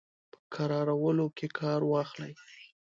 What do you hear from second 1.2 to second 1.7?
کې